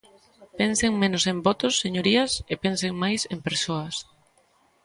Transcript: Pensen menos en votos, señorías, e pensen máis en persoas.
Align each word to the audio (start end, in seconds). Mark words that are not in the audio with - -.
Pensen 0.59 0.91
menos 1.03 1.23
en 1.31 1.37
votos, 1.47 1.73
señorías, 1.83 2.31
e 2.51 2.55
pensen 2.63 2.91
máis 3.03 3.21
en 3.33 3.39
persoas. 3.47 3.95